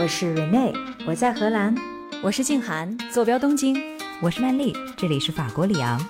[0.00, 0.74] 我是 Rene，
[1.06, 1.74] 我在荷兰；
[2.22, 3.76] 我是静涵，坐标东京；
[4.22, 6.00] 我是曼丽，这里是法国里昂。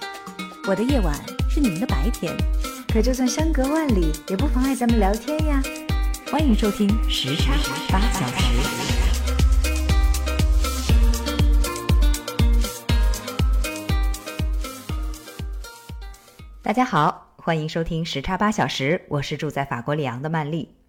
[0.68, 1.12] 我的夜晚
[1.48, 2.32] 是你们的白天，
[2.86, 5.60] 可就算相隔万里，也不妨碍咱们聊天呀。
[6.30, 7.50] 欢迎收听时差
[7.90, 8.44] 八小时。
[16.62, 20.79] 大家好，欢迎收听时差八小时，我是住在法国里昂的曼丽。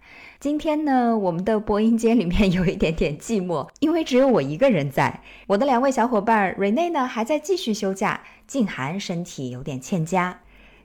[0.41, 5.21] 今天呢，我们的播音间里面有一点点寂寞，因为只有我一个人在。
[5.45, 10.35] 我的两位小伙伴瑞内呢还在继续休假，静涵身体有点欠佳，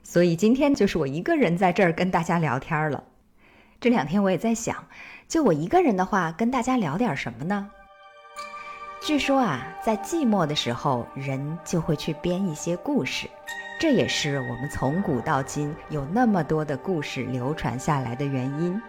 [0.03, 3.03] 所以今天就是我一个人在这儿跟大家聊天了。
[3.81, 4.75] 这两天我也在想，
[5.27, 7.67] 就我一个人的话，跟大家聊点什么呢？
[9.01, 13.27] 据说啊，在寂寞的时候，人就会去编一些故事，
[13.79, 18.79] 这也是我们从古到今有那么多的故事流传下来的原因。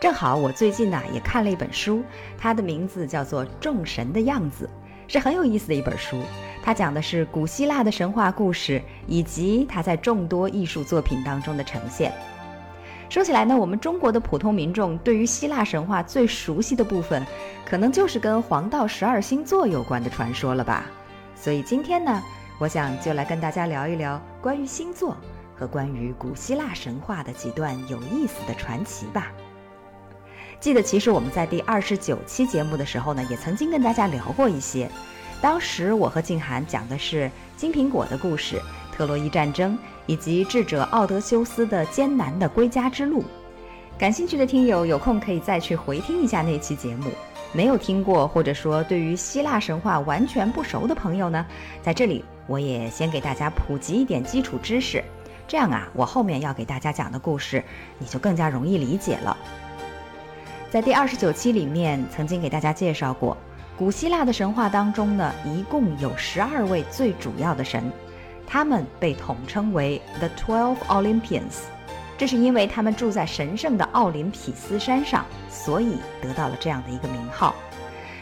[0.00, 2.04] 正好我最近呢也看了一本书，
[2.38, 4.70] 它的名字叫做《众神的样子》，
[5.12, 6.22] 是很有意思的一本书。
[6.62, 12.12] 它讲的是古希腊的神话故事，以及它在众多艺术作品当中的呈现。
[13.08, 17.26] 说起来呢，我们中国的普通民众对于希腊神话最熟悉的部分，
[17.66, 20.86] 可能就是跟黄道十二星座有关的传说了吧。
[21.34, 22.22] 所以今天呢，
[22.60, 25.16] 我想就来跟大家聊一聊关于星座
[25.56, 29.32] 和关于古希腊神话的几段有意思的传奇吧。
[30.60, 34.90] 记得其实我们在第二十九期节目的时候呢，也曾经跟大家聊过一些。
[35.40, 38.60] 当时我和静涵讲的是金苹果的故事、
[38.92, 43.22] 特洛伊战争以及智者奥德修斯的艰难的归家之路。
[43.96, 47.10] 感兴趣的听友有空可以再去回听一下那期节目。
[47.52, 51.46] 没有听过或者说对于希腊神话完全不熟的朋友呢，
[51.82, 55.02] 在这里我也先给大家普及一点基础知识，
[55.46, 57.62] 这样啊，我后面要给大家讲的故事
[57.98, 59.36] 你就更加容易理解了。
[60.70, 63.34] 在第二十九期里面，曾经给大家介绍过，
[63.78, 67.90] 古希腊的神话当中呢，一共有十二位最主要的神，
[68.46, 71.62] 他们被统称为 The Twelve Olympians，
[72.18, 77.54] 这是因为他们住在神圣的奥林匹斯山上，所以得到了这样的一个名号。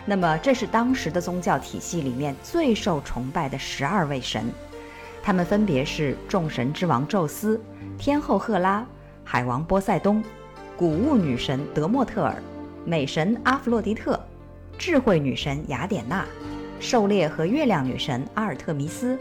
[0.04, 4.44] 那么，这是当时的宗教体系里面最受崇拜的十二位神，
[5.20, 7.60] 他们分别是众神之王宙斯、
[7.98, 8.86] 天后赫拉、
[9.24, 10.22] 海王波塞冬。
[10.76, 12.36] 谷物女神德莫特尔，
[12.84, 14.20] 美神阿弗洛狄特，
[14.76, 16.22] 智慧女神雅典娜，
[16.78, 19.18] 狩猎和月亮女神阿尔特弥斯，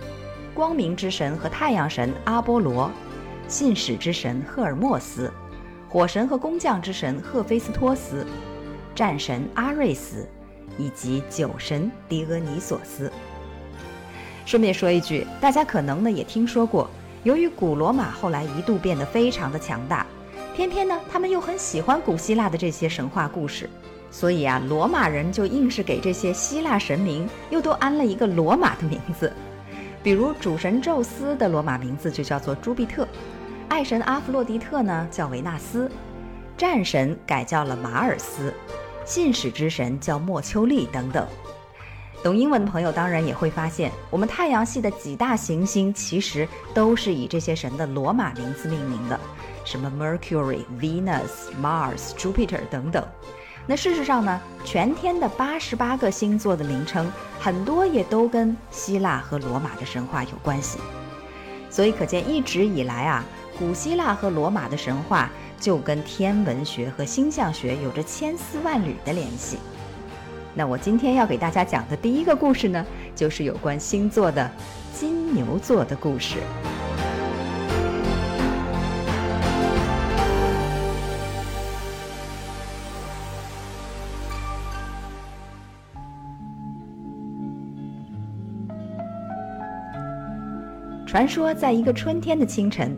[0.54, 2.92] 光明之神和太阳神阿波罗，
[3.48, 5.32] 信使之神赫尔墨斯，
[5.88, 8.28] 火神和工匠之神赫菲斯托斯，
[8.94, 10.28] 战神阿瑞斯，
[10.78, 13.10] 以及酒神狄俄尼索斯。
[14.46, 16.90] 顺便说一句，大家可能呢也听说过，
[17.24, 20.06] 由于古罗马后来一度变得非常的强大。
[20.56, 23.70] 偏偏呢，他们又很喜欢古希腊的这些神话故事，
[24.10, 29.34] 所以啊，罗马人就硬是给这些希腊神明又都安了一个罗马的名字。
[30.02, 33.06] 比如主神宙斯的罗马名字就叫做朱庇特，
[33.68, 35.92] 爱神阿弗洛狄特呢叫维纳斯，
[36.56, 38.54] 战神改叫了马尔斯，
[39.04, 41.28] 信使之神叫莫丘利等等。
[42.24, 49.20] 懂英文的朋友当然也会发现，我们太阳系的几大行星其实都是以这些神的罗马名字命名的。
[49.66, 53.04] 什么 Mercury、Venus、Mars、Jupiter 等等，
[53.66, 60.80] 那事实上呢，全天的八十八个星座的名称，很多也都跟希腊和罗马的神话有关系。
[61.70, 63.26] 所以可见，一直以来啊，
[63.58, 69.58] 古希腊和罗马的神话就跟天文学和星象学有着千丝万缕的联系。
[70.54, 74.50] 那我今天要给大家讲的第一个故事呢，就是有关星座的
[74.94, 76.38] 金牛座的故事。
[91.16, 92.94] 传说，在一个春天的清晨，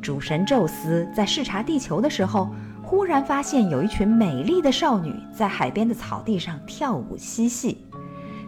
[0.00, 2.48] 主神宙斯在视察地球的时候，
[2.80, 7.84] 忽然发现有一群美丽的少女在海边的草地上跳舞嬉戏，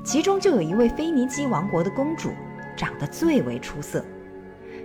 [0.04, 2.30] 其中就有一位腓尼基王国的公主，
[2.76, 4.04] 长得最为出色。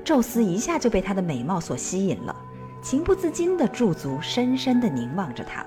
[0.04, 2.36] 宙斯一下就被她的美貌所吸引了，
[2.82, 5.64] 情不自禁地驻足，深深地凝望着她。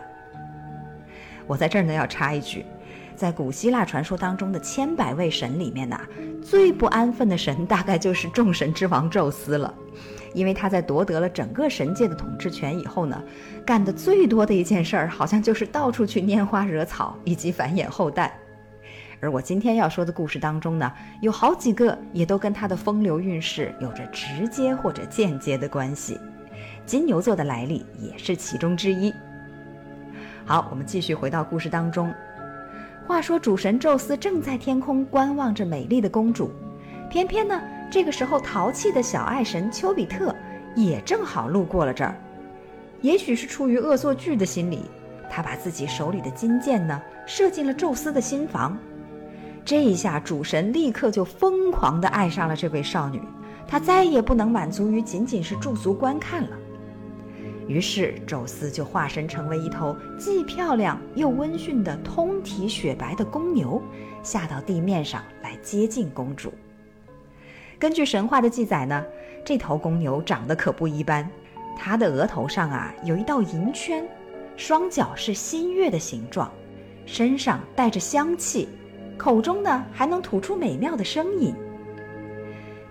[1.47, 2.67] 我在这儿呢，要插一句。
[3.17, 6.01] 在古希腊传说当中的千百位神里面呐，
[6.43, 9.73] 最不安分的神大概就是众神之王宙斯了，
[10.35, 13.21] 因为他在夺得了整个神界的统治权以后呢，
[13.65, 18.39] 干的最多的一件事儿，好像就是到处去拈花惹草以及繁衍后代。
[19.19, 20.93] 而我今天要说的故事当中呢，
[21.23, 26.21] 有好几个也都跟他的风流韵事有着直接或者间接的关系，
[26.85, 29.11] 金牛座的来历也是其中之一。
[30.45, 32.13] 好，我们继续回到故事当中。
[33.07, 36.51] 话说主神宙斯正在天空观望着美丽的公主，
[37.09, 40.35] 偏偏呢，这个时候淘气的小爱神丘比特
[40.75, 42.21] 也正好路过了这儿。
[43.03, 44.83] 也许是出于恶作剧的心理，
[45.31, 48.77] 他把自己手里的金箭呢射进了宙斯的心房。
[49.65, 53.23] 这一下，主神立刻就疯狂地爱上了这位少女，
[53.69, 56.57] 他再也不能满足于仅仅是驻足观看了。
[57.69, 63.83] 于是，宙斯就化身成为一头既漂亮又温驯的通体雪白的公牛，
[64.23, 66.53] 下到地面上来接近公主。
[67.79, 69.05] 根据神话的记载呢，
[69.45, 71.29] 这头公牛长得可不一般，
[71.77, 74.07] 它的额头上啊有一道银圈，
[74.57, 76.51] 双脚是新月的形状，
[77.05, 78.69] 身上带着香气。
[79.19, 81.55] 口中呢还能吐出美妙的声音。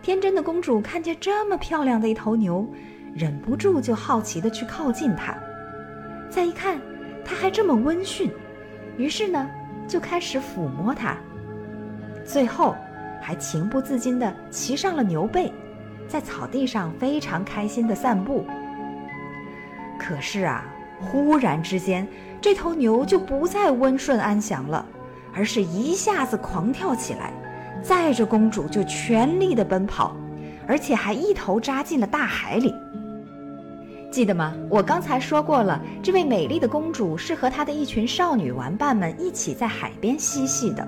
[0.02, 2.68] 天真的公主看见这么漂亮的一头牛，
[3.16, 5.34] 忍不住就好奇地去靠近它。
[6.30, 6.78] 再一看，
[7.24, 8.30] 它还这么温驯，
[8.98, 9.50] 于是呢
[9.88, 11.16] 就开始抚摸它。
[12.26, 12.76] 最后，
[13.22, 15.52] 还情不自禁地骑上了牛背，
[16.10, 18.46] 在草地上非常开心地散步。
[19.98, 20.66] 可是啊，
[21.00, 22.06] 忽然之间，
[22.42, 24.86] 这头牛就不再温顺安详了。
[25.38, 27.34] 而是一下子狂跳起来，
[27.82, 30.16] 载着公主就全力的奔跑，
[30.66, 32.74] 而且还一头扎进了大海里。
[34.16, 34.54] 记得吗？
[34.70, 40.88] 我刚才说过了，这位美丽的公主是和她的一群少女玩伴们一起在海边嬉戏的。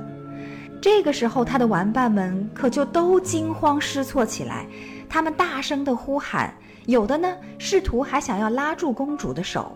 [0.81, 4.65] 这个时候，她的玩伴们可就都惊慌失措起来，
[5.09, 6.53] 他们大声的呼喊，
[6.85, 9.75] 有的呢试图还想要拉住公主的手，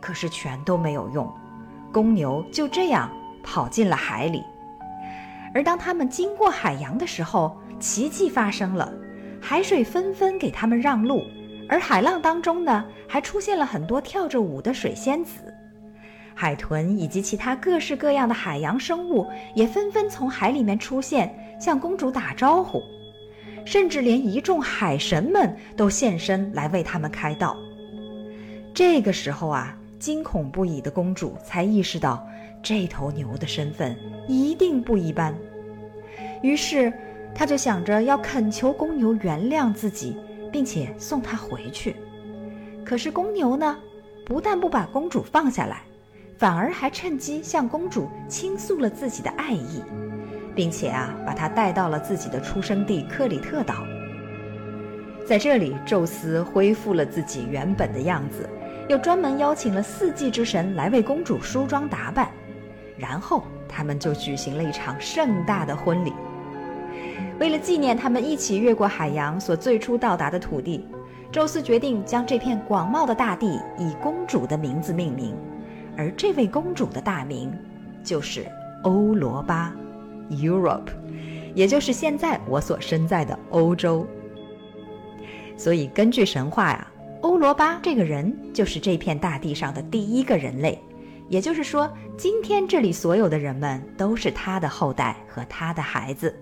[0.00, 1.30] 可是全都没有用，
[1.92, 3.10] 公牛就这样。
[3.42, 4.42] 跑进了海里，
[5.54, 8.90] 而当他们经过海洋的时候，奇迹发生了，
[9.38, 11.22] 海水纷纷给他们让路，
[11.68, 15.52] 而海浪当中呢，还出现了很多跳着舞的水仙子，
[16.34, 22.82] 海豚以及其他各式各样的海洋生物也纷纷从海里面出现，向公主打招呼，
[23.64, 27.56] 甚至连一众海神们都现身来为他们开道。
[28.74, 32.26] 这个时候啊，惊恐不已的公主才意识到。
[32.62, 33.96] 这头牛的身份
[34.26, 35.32] 一定不一般，
[36.42, 36.92] 于是
[37.32, 40.16] 她就想着要恳求公牛原谅自己，
[40.52, 41.96] 并且送他回去。
[42.84, 43.76] 可是公牛呢，
[44.24, 45.82] 不但不把公主放下来，
[46.38, 49.82] 反而还趁机向公主倾诉了自己的爱意，
[50.54, 53.84] 并且啊，把她带到了自己的出生地克里特岛。
[55.26, 58.48] 在这里，宙斯恢复了自己原本的样子，
[58.88, 62.30] 又专门邀请了四季之神来为公主梳妆打扮。
[62.96, 66.12] 然后他们就举行了一场盛大的婚礼。
[67.38, 70.86] 为了纪念他们一起越过海洋所最初到达的土地，
[71.30, 75.36] 宙斯决定将这片广袤的大地以公主的名字命名，
[75.96, 77.52] 而这位公主的大名
[78.02, 78.46] 就是
[78.84, 79.74] 欧罗巴
[80.30, 80.88] （Europe），
[81.54, 84.06] 也就是现在我所身在的欧洲。
[85.58, 86.86] 所以，根据神话呀，
[87.20, 90.82] 欧罗巴这个人就是这片大地上的第一个人类。
[91.28, 96.32] 也就是说，今天这里所有的人们都是他的后代和他的孩子，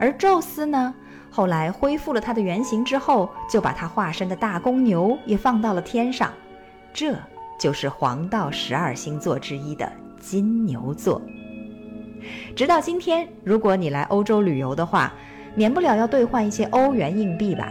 [0.00, 0.94] 而宙斯呢，
[1.30, 6.32] 后来恢复了他的原形之后，就把他化身的大公牛也放到了天上，
[6.92, 7.14] 这
[7.58, 11.20] 就是黄道十二星座之一的金牛座。
[12.56, 15.12] 直到今天，如果你来欧洲旅游的话，
[15.54, 17.70] 免不了要兑换一些欧元硬币吧？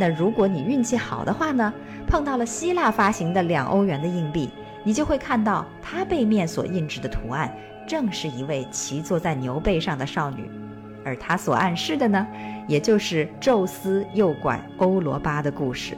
[0.00, 1.72] 那如果你运气好的话呢，
[2.06, 4.50] 碰到了希腊发行的两欧元的硬币。
[4.84, 7.52] 你就会看到它背面所印制的图案，
[7.86, 10.48] 正是一位骑坐在牛背上的少女，
[11.08, 12.26] 而他所暗示的呢，
[12.68, 15.96] 也就是宙斯诱拐欧罗巴的故事。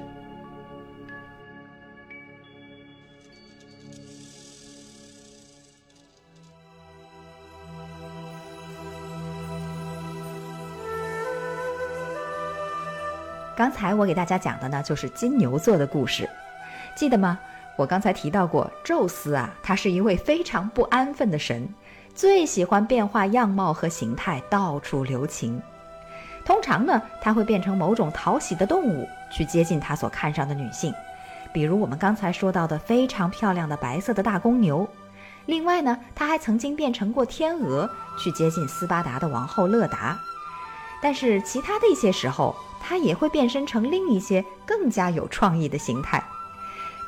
[13.57, 16.31] 刚才我给大家讲的呢，就是金牛座的故事，
[16.95, 17.37] 记得吗？
[17.77, 21.69] 我刚才提到过，宙斯啊，他是一位非常不安分的神，
[22.21, 25.59] 最喜欢变化样貌和形态，到处留情。
[26.45, 30.93] 通常呢，他会变成某种讨喜的动物去接近他所看上的女性，
[31.51, 34.87] 比如我们刚才说到的非常漂亮的白色的大公牛。
[35.47, 40.19] 另外呢，他还曾经变成过天鹅去接近斯巴达的王后勒达。
[41.01, 46.23] 但是其他的一些时候，他也会变身成另一些更加有创意的形态。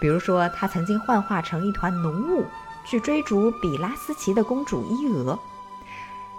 [0.00, 2.47] 比如说，他曾经幻化成一团浓雾
[2.84, 5.38] 去追逐比拉斯奇的公主伊俄，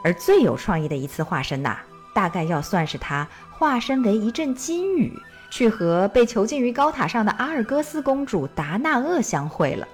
[0.04, 1.78] 而最有创意的一次化身呐，
[2.14, 5.14] 大概要算是他化身为一阵金雨
[5.50, 9.88] 去和被囚禁于高塔上的阿尔戈斯公主达纳厄相会了。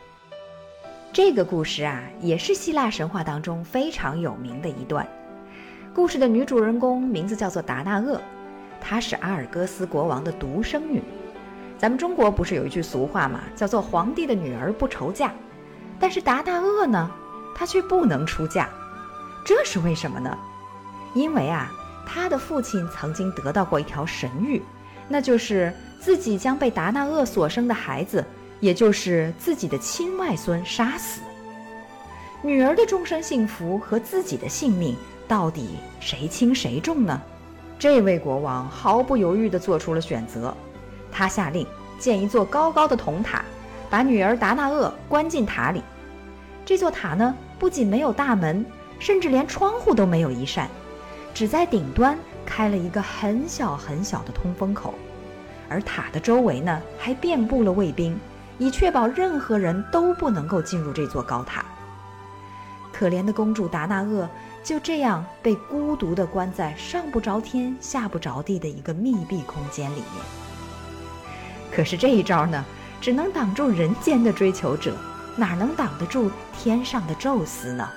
[1.12, 5.08] 这个故事啊，也是希腊神话当中非常有名的一段。
[5.94, 8.22] 故事的女主人公名字叫做达那厄，
[8.80, 11.02] 她是阿尔戈斯国王的独生女。
[11.78, 15.34] 咱们中国不是有一句俗话嘛，叫做“皇帝的女儿不愁嫁”，
[16.00, 17.10] 但是达那厄呢，
[17.56, 18.70] 他却不能出嫁，
[19.44, 20.38] 这是为什么呢？
[21.14, 21.72] 因为啊，
[22.06, 24.62] 他的父亲曾经得到过一条神谕，
[25.08, 28.26] 那就是自己将被达那厄所生的孩子。
[28.62, 31.22] 也就是自己的亲外孙杀死，
[32.42, 34.98] 女儿的终身幸福和自己的性命，
[35.30, 37.22] 到底谁轻谁重呢？
[37.80, 40.54] 这位国王毫不犹豫地做出了选择，
[41.10, 41.66] 他下令
[41.98, 43.46] 建一座高高的铜塔，
[43.90, 45.82] 把女儿达那厄关进塔里。
[46.66, 48.66] 这座塔呢，不仅没有大门，
[49.00, 50.70] 甚至连窗户都没有一扇，
[51.34, 54.94] 只在顶端开了一个很小很小的通风口，
[55.68, 58.20] 而塔的周围呢，还遍布了卫兵。
[58.62, 61.64] 以确保任何人都不能够进入这座高塔。
[62.92, 64.30] 可怜的公主达那厄
[64.62, 70.06] 就这样被孤独地关在上不着天下不着地的一个密闭空间里面。
[71.72, 72.66] 可是这一招呢，
[73.02, 74.96] 只能挡住人间的追求者，
[75.36, 77.90] 哪能挡得住天上的宙斯呢？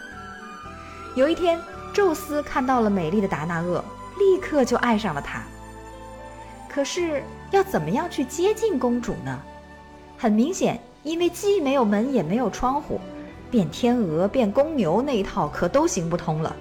[1.15, 1.61] 有一天，
[1.93, 3.85] 宙斯看到了美丽的达那厄，
[4.19, 5.43] 立刻就爱上了她。
[6.69, 9.39] 可是要怎么样去接近公主呢？
[10.17, 13.01] 很明显，因为既没有门也没有窗户，
[13.51, 16.55] 变天鹅变公牛那一套可都行不通了。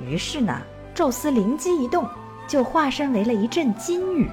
[0.00, 0.62] 于是呢，
[0.94, 2.08] 宙斯灵机一动，
[2.46, 4.30] 就化身为了一阵金雨，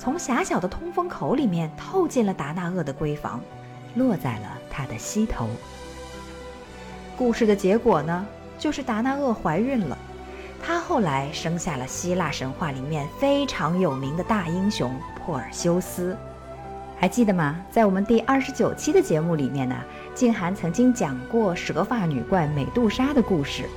[0.00, 3.38] 从狭小的通风口里面透进了达那厄的闺房，
[3.96, 5.46] 落在了她的膝头。
[7.18, 8.26] 故事的结果呢，
[8.58, 9.98] 就是达那厄怀孕了，
[10.64, 16.16] 她后来生下了希腊神话里面非常有名的大英雄珀尔修斯。
[16.98, 17.60] 还记得吗？
[17.70, 19.76] 在我们第二十九期的节目里面呢，
[20.14, 23.68] 静涵曾经讲过蛇发女怪美杜莎的故事。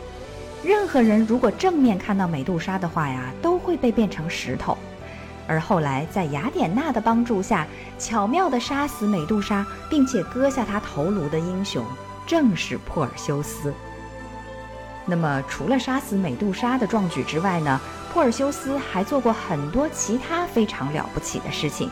[0.64, 4.78] 任何人如果正面看到美杜莎的话呀，都会被变成石头。
[5.48, 7.68] 而后来在雅典娜的帮助下，
[8.00, 11.84] 巧妙地杀死美杜莎，并且割下她头颅的英雄，
[12.26, 13.74] 正是珀尔修斯。
[15.06, 17.80] 那么，除了杀死美杜莎的壮举之外呢，
[18.14, 21.90] 珀尔修斯还做过很多其他非常了不起的事情。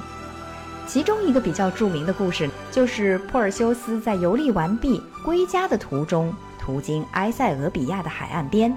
[0.88, 8.76] 其中一个比较著名的故事，就是珀尔修斯在游历完毕归家的途中，途经埃塞俄比亚的海岸边。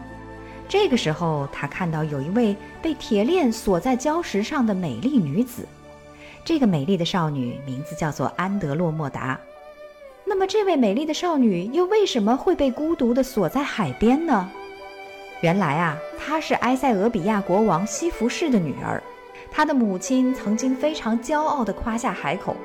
[0.68, 5.66] 这个时候，他看到有一位被铁链锁在礁石上的美丽女子。
[6.44, 9.38] 这个美丽的少女名字叫做安德洛莫达。
[10.24, 14.50] 那么，这位美丽的少女又为什么会被孤独地锁在海边呢？
[15.42, 19.02] 原来啊，她是埃塞俄比亚国王西弗士的女儿。
[19.50, 22.56] 她的母亲曾经非常骄傲地夸下海口，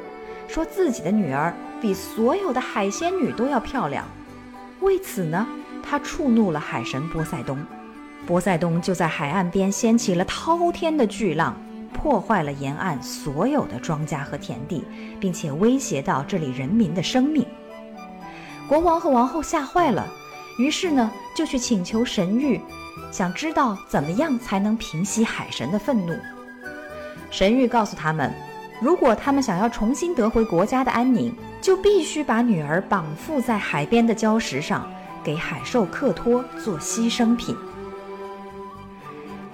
[0.47, 4.05] 说自己的女儿比所有的海仙女都要漂亮。
[4.79, 5.45] 为此呢，
[5.83, 7.59] 他触怒了海神波塞冬。
[8.29, 11.59] 波塞冬就在海岸边掀起了滔天的巨浪，
[11.91, 14.83] 破坏了沿岸所有的庄稼和田地，
[15.19, 17.43] 并且威胁到这里人民的生命。
[18.67, 20.07] 国王和王后吓坏了，
[20.59, 22.61] 于是呢，就去请求神谕，
[23.09, 26.13] 想知道怎么样才能平息海神的愤怒。
[27.31, 28.31] 神谕告诉他们，
[28.79, 34.87] 如果他们想要重新得回国家的安宁，就必须把女儿绑缚在海边的礁石上，
[35.23, 37.57] 给海兽克托做牺牲品。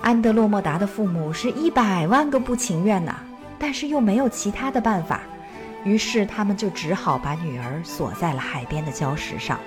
[0.06, 3.16] 安德洛莫达的父母是一百万个不情愿呐，
[3.58, 5.22] 但是又没有其他的办法，
[5.84, 9.60] 于是他们就只好把女儿锁在了海边的礁石上。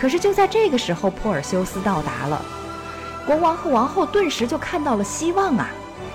[0.00, 2.40] 可是就在这个时候，珀尔修斯到达了，
[3.26, 5.68] 国王和王后顿时就看到了希望啊！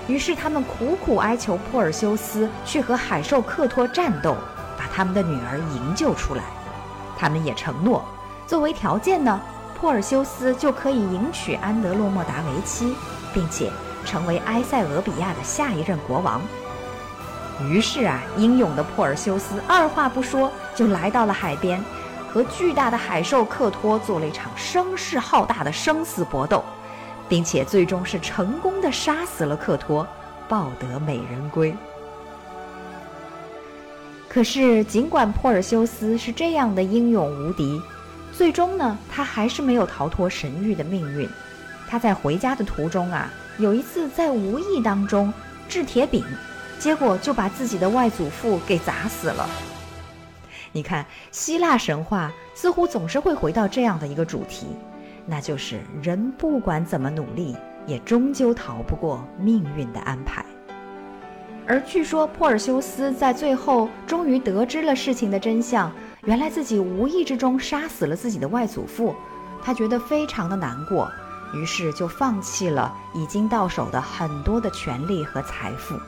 [0.08, 4.36] 于是他们苦苦哀求珀尔修斯去和海兽克托战斗，
[4.76, 6.42] 把他们的女儿营救出来。
[7.16, 8.04] 他们也承诺，
[8.44, 9.40] 作为条件呢，
[9.78, 12.92] 珀尔修斯就可以迎娶安德洛莫达为妻，
[13.32, 13.70] 并且
[14.04, 16.40] 成为埃塞俄比亚的下一任国王。
[17.62, 21.82] 于是啊，英勇的珀尔修斯二话不说就来到了海边，
[22.32, 26.64] 和巨大的海兽克托做了一场声势浩大的生死搏斗。
[27.28, 30.04] 并且最终是成功的杀死了克托，
[30.48, 31.72] 抱得美人归。
[34.28, 37.80] 可是，尽管珀尔修斯是这样的英勇无敌，
[38.32, 41.30] 最终呢，他还是没有逃脱神域的命运。
[41.90, 43.28] 他在回家的途中啊，
[43.58, 45.32] 有一次在无意当中
[45.68, 46.24] 掷铁饼，
[46.78, 49.50] 结果就把自己的外祖父给砸死了。
[50.70, 54.68] 你看，希腊神话似乎总是会回到这样的一个主题。
[55.26, 57.56] 那就是人不管怎么努力，
[57.86, 60.44] 也终究逃不过命运的安排。
[61.66, 65.92] 而据说珀尔修斯在最后终于得知了事情的真相，
[66.24, 69.12] 原来自己无意之中杀死了自己的外祖父，
[69.60, 71.10] 他觉得非常的难过，
[71.52, 75.98] 于是就放弃了已经到手的很多的权利和财富。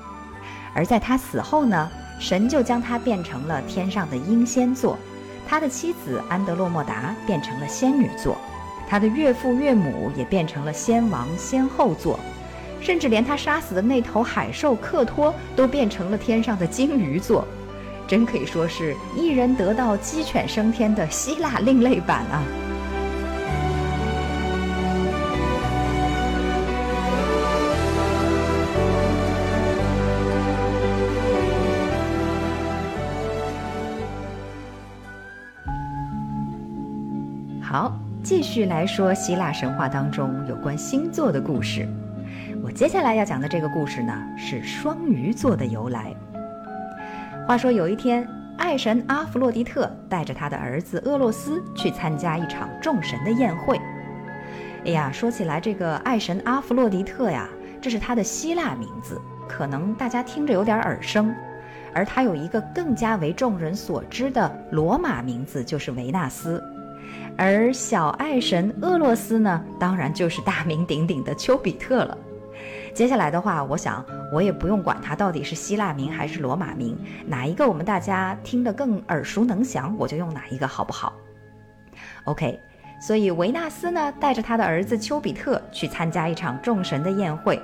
[0.75, 4.99] 而在他死后呢，神就将他变成了天上的英仙座，
[5.47, 8.37] 他的妻子安德洛莫达变成了仙女座，
[8.89, 12.19] 他的岳父岳母也变成了仙王仙后座。
[12.81, 17.47] 甚至连他杀死的那头海兽克托都变成了天上的鲸鱼座，
[18.09, 22.43] 真可以说是一人得道鸡犬升天的希腊另类版啊！
[38.23, 41.89] 继续来说希腊神话当中有关星座的故事。
[42.63, 46.15] 我接下来要讲的这个故事呢，是双鱼座的由来。
[47.49, 48.27] 话说有一天，
[48.57, 53.77] 爱神阿弗洛狄特带着他的儿子厄洛斯去参加一场众神的宴会。
[54.85, 57.49] 哎呀，说起来这个爱神阿弗洛狄特呀，
[57.81, 61.35] 这是他的希腊名字，可能大家听着有点耳生。
[61.93, 66.63] 而他有一个更加为众人所知的罗马名字，就是维纳斯。
[67.37, 72.17] 而小爱神厄洛斯呢，当然就是大名鼎鼎的丘比特了。
[72.95, 76.97] 接下来的话，我想我也不用管它到底是希腊名还是罗马名，
[77.27, 81.15] 哪一个我们大家听得更耳熟能详，我就用哪一个，好不好
[82.25, 82.61] ？OK，
[83.01, 87.59] 所以维纳斯呢带着他的儿子丘比特去参加一场众神的宴会。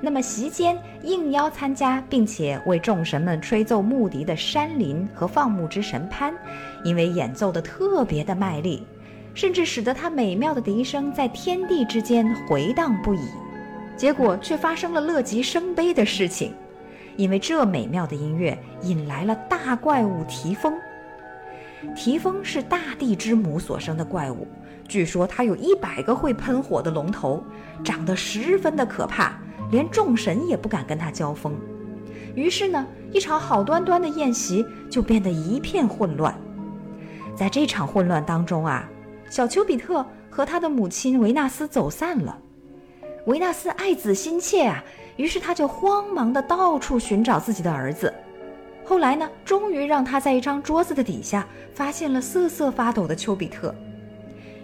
[0.00, 6.32] 那么席间应邀参加并且为众神们吹奏牧笛的山林和放牧之神潘，
[6.84, 8.86] 因为演奏的特别的卖力，
[9.38, 13.20] 甚至使得他美妙的笛声在天地之间回荡不已。
[13.96, 16.52] 结果却发生了乐极生悲的事情，
[17.16, 20.74] 因为这美妙的音乐引来了大怪物提丰。
[21.94, 24.44] 提丰是大地之母所生的怪物，
[24.88, 27.40] 据说它有一百个会喷火的龙头，
[27.84, 29.38] 长得十分的可怕，
[29.70, 31.54] 连众神也不敢跟它交锋。
[32.34, 36.36] 于是呢，一场好端端的宴席就变得一片混乱。
[37.36, 38.88] 在这场混乱当中啊，
[39.28, 42.38] 小丘比特和他的母亲维纳斯走散了。
[43.26, 44.82] 维纳斯爱子心切啊，
[45.16, 48.12] 于是他就慌忙的到处寻找自己的儿子。
[48.84, 53.74] 后来呢，终于让他在一张桌子的底下发现了瑟瑟发抖的丘比特。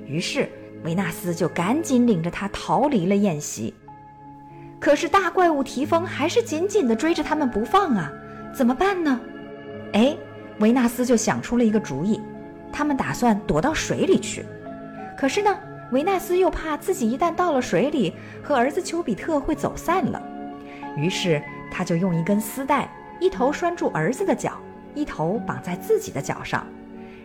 [0.06, 0.48] 于是
[0.82, 3.74] 维纳斯就赶紧领着他逃离了宴席。
[4.80, 8.10] 可是大怪物提丰还是紧紧的追着他们不放啊！
[8.54, 9.20] 怎么办呢？
[9.92, 10.16] 哎，
[10.58, 12.20] 维纳斯就想出了一个主意，
[12.74, 14.44] 他们打算躲到水里去。
[15.16, 15.56] 可是呢？
[15.92, 20.20] 维纳斯又怕自己一旦到了水里，和儿子丘比特会走散了，
[20.96, 24.58] 于是他就用一根丝带，一头拴住儿子的脚，
[24.94, 26.66] 一头绑在自己的脚上，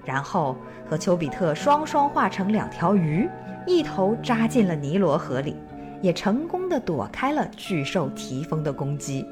[0.06, 0.56] 然后
[0.88, 3.28] 和丘比特双双化成两条鱼，
[3.66, 5.56] 一头扎进了尼罗河里，
[6.00, 9.26] 也成功的躲开了巨兽提丰的攻击。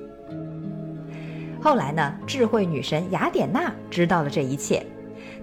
[1.62, 4.84] 后来呢，智慧女神雅典娜知道了这一切，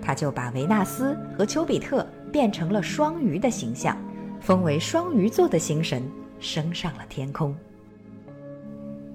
[0.05, 2.07] 他就把维纳斯和丘比特。
[2.35, 3.97] 变成了双鱼的形象，
[4.41, 6.03] 封为双鱼座的星神，
[6.41, 7.55] 升上了天空。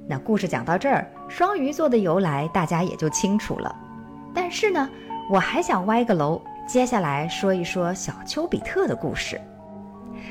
[0.08, 3.76] 那故事讲到这儿，双鱼座的由来大家也就清楚了。
[4.34, 4.90] 但是呢，
[5.30, 9.38] 我还想歪个楼，接下来说一说小丘比特的故事。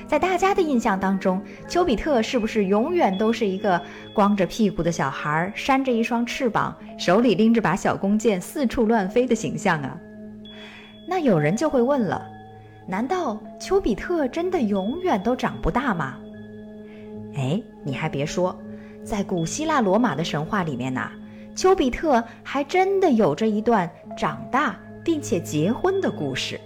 [0.06, 3.78] 在大家的印象当中，丘比特是不是永远都是一个
[4.14, 9.94] 光着屁股的小孩，扇着一双翅膀，手里拎着把小弓箭，四处乱飞的形象啊？
[11.08, 12.28] 那有人就会问了。
[12.86, 16.16] 难道丘比特真的永远都长不大吗？
[17.34, 18.54] 哎，你还别说，
[19.02, 21.10] 在古希腊罗马的神话里面呐，
[21.54, 26.60] 丘比特还真的有着一段长大并且结婚的故事。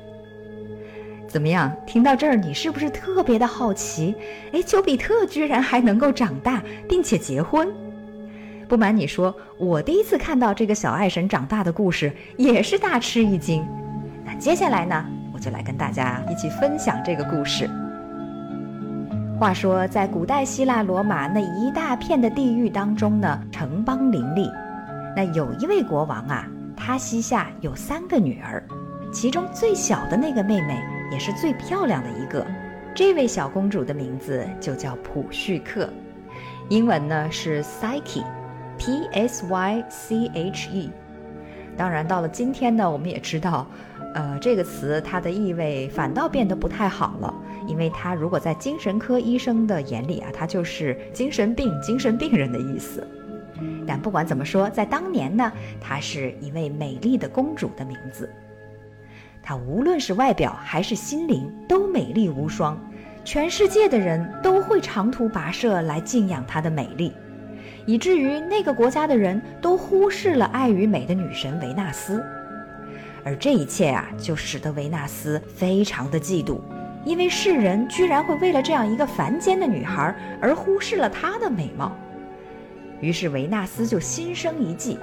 [1.28, 1.72] 怎么样？
[1.86, 4.14] 听到这儿，你是不是特别的好奇？
[4.52, 7.72] 哎，丘比特居然还能够长大并且结婚？
[8.68, 13.64] 不瞒你说，我第一次看到这个小爱神长大的故事，也是大吃一惊。
[14.38, 15.04] 接下来呢？
[15.32, 17.68] 我就来跟大家一起分享这个故事。
[19.38, 24.48] 话说，在古代希腊罗马那一大片的地域当中呢，城邦林立。
[25.16, 28.62] 那有一位国王啊，他膝下有三个女儿，
[29.12, 32.46] 其中最小的那个妹妹也是最漂亮的一个。
[32.94, 35.88] 这位小公主的名字就叫普绪克，
[36.68, 40.90] 英文呢是 Psyche，P S Y C H E。
[41.76, 43.66] 当然，到了今天呢，我们也知道。
[44.14, 47.34] 呃，这个词它的意味反倒变得不太好了，
[47.66, 53.06] 因为它如果在精神科医生的眼里啊，它就是精神病、精神病人的意思。
[53.86, 58.28] 但不管怎么说，在当年呢，她是一位美丽的公主的名字。
[59.42, 62.78] 她无论是外表还是心灵都美丽无双，
[63.24, 67.14] 全世界的人都会长途跋涉来敬仰她的美丽，
[67.86, 72.24] 以至于那个国家的人都忽视了爱与美的女神维纳斯。
[73.24, 76.60] 而这一切啊，就使得维纳斯非常的嫉妒，
[77.04, 81.92] 因为世人居然会为了这样一个凡间的女孩而忽视了她的美貌。
[83.00, 84.98] 于是维纳斯就心生一计，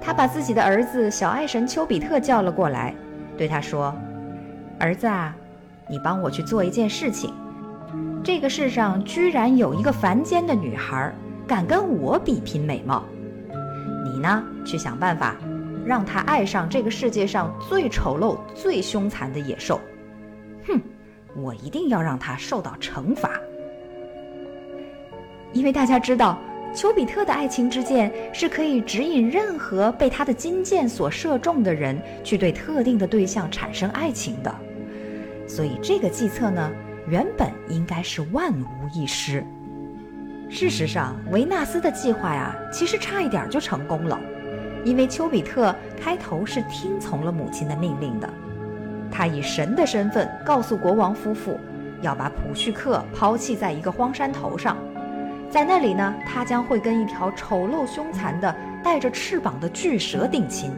[0.00, 2.94] 他把自己的儿子小爱神丘比特叫了过来，
[3.36, 3.94] 对他说
[4.78, 5.34] ：“儿子啊，
[5.88, 7.32] 你帮我去做一件事情。
[8.22, 11.12] 这个世上居然有一个凡间的女孩
[11.46, 13.04] 敢跟我比拼美貌，
[14.04, 15.36] 你呢，去想办法。”
[15.86, 19.80] 让他爱上这个世界上最丑陋、最凶残的野兽，
[20.66, 20.80] 哼！
[21.36, 23.30] 我一定要让他受到惩罚。
[25.52, 26.40] 因为大家知道，
[26.74, 34.52] 丘比特的爱情之箭是可以指引任何被他的金箭所射中的人去对特定的对象产生爱情的，
[35.46, 36.68] 所以这个计策呢，
[37.08, 39.46] 原本应该是万无一失。
[40.48, 44.18] 事实上，维纳斯的计划呀，其实差一点就成功了。
[44.84, 48.28] 因为丘比特开头是听从了母亲的命令的，
[49.10, 51.58] 他以神的身份告诉国王夫妇，
[52.00, 54.76] 要把普绪克抛弃在一个荒山头上，
[55.50, 58.54] 在那里呢，他将会跟一条丑陋凶残的
[58.84, 60.70] 带着翅膀的巨蛇定亲。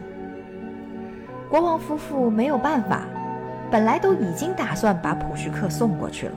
[1.51, 3.03] 国王夫妇没有办法，
[3.71, 6.33] 本来都已经打算把普绪克送过去了，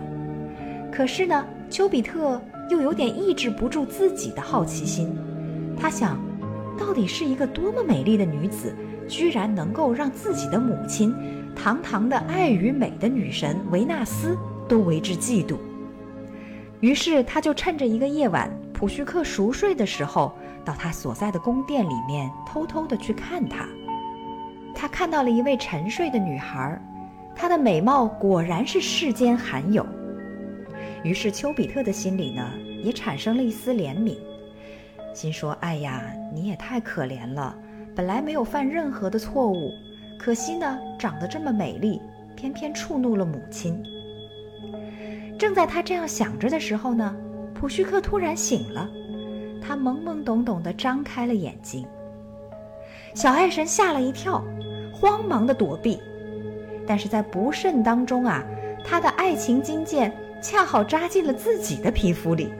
[0.92, 5.14] 可是呢，丘比特又有点抑制不住自己的好奇心，
[5.78, 6.18] 他想。
[6.80, 8.74] 到底是一个多么美丽的女子，
[9.08, 11.14] 居然能够让自己的母亲，
[11.56, 14.36] 堂堂的爱与美的女神维纳斯
[14.68, 15.58] 都为之嫉妒。
[16.80, 20.34] 于是他就趁着一个夜晚，普绪克熟睡的时候，
[20.66, 23.68] 到他所在的宫殿里面偷偷的去看她。
[24.74, 26.82] 他看到了一位沉睡的女孩，
[27.36, 29.86] 她的美貌果然是世间罕有。
[31.04, 32.52] 于是丘比特的心里呢，
[32.84, 34.16] 也产生了一丝怜悯。
[35.14, 37.56] 心说：“哎呀，你也太可怜了，
[37.96, 39.72] 本来没有犯任何的错误，
[40.18, 42.00] 可惜呢，长得这么美丽，
[42.36, 43.82] 偏偏触怒了母亲。”
[45.38, 47.16] 正在他这样想着的时候呢，
[47.54, 48.88] 普绪克突然醒了，
[49.62, 51.86] 他懵懵懂懂地张开了眼睛。
[53.16, 54.44] 小爱神吓了一跳，
[54.94, 56.00] 慌忙地躲避，
[56.86, 58.44] 但是在不慎当中啊，
[58.86, 62.52] 他的爱情金箭恰好扎进了自己的皮肤里，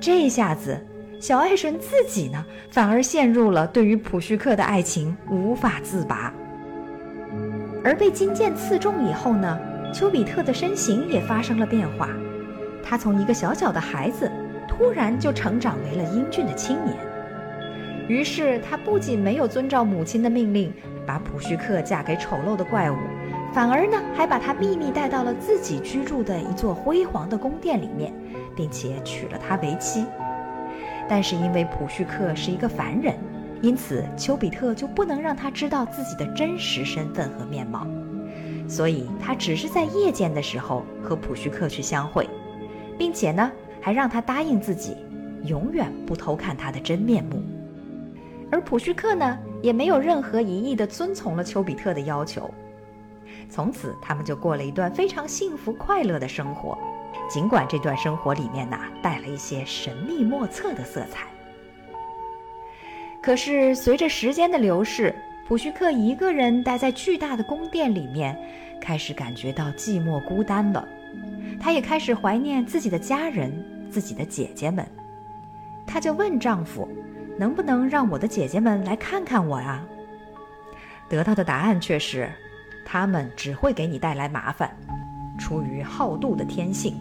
[0.00, 0.78] 这下子。
[1.18, 6.30] 小爱神自己呢，反而陷入了对于普绪克的爱情无法自拔。
[7.82, 9.58] 而被金箭刺中以后呢，
[9.94, 12.10] 丘比特的身形也发生了变化，
[12.84, 14.30] 他从一个小小的孩子，
[14.68, 16.94] 突然就成长为了英俊的青年。
[18.08, 20.70] 于是他不仅没有遵照母亲的命令，
[21.06, 22.96] 把普绪克嫁给丑陋的怪物，
[23.52, 28.12] 反而呢，还把他秘密带到了自己居住的一座辉煌的宫殿里面，
[28.54, 30.04] 并且娶了她为妻。
[31.08, 33.14] 但是因为普绪克是一个凡人，
[33.62, 37.86] 因此丘比特就不能让他知道自己的真实身份和面貌，
[38.68, 42.28] 所以他只是在夜间的时候和普绪克去相会，
[42.98, 44.96] 并且呢还让他答应自己，
[45.44, 47.40] 永远不偷看他的真面目。
[48.50, 52.52] 而普绪克呢也没有任何疑义地遵从了丘比特的要求，
[53.48, 56.78] 从此他们就过了一段非常幸福快乐的生活。
[57.28, 61.26] 尽管这段生活里面呐带了一些神秘莫测的色彩，
[63.20, 65.12] 可是随着时间的流逝，
[65.48, 68.38] 普绪克一个人待在巨大的宫殿里面，
[68.80, 70.86] 开始感觉到寂寞孤单了。
[71.58, 73.50] 她也开始怀念自己的家人、
[73.90, 74.86] 自己的姐姐们。
[75.84, 76.88] 她就问丈夫
[77.36, 79.84] ：“能不能让我的姐姐们来看看我啊？”
[81.08, 82.30] 得到的答案却是
[82.88, 84.70] ：“他们只会给你带来麻烦，
[85.36, 86.94] 出于好妒的天性。”